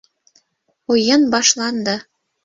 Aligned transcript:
Уйын 0.95 1.27
башланды. 1.35 1.95